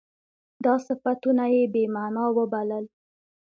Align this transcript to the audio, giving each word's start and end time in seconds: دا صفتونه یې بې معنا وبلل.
دا 0.63 0.73
صفتونه 0.87 1.43
یې 1.53 1.63
بې 1.73 1.83
معنا 1.95 2.25
وبلل. 2.37 2.85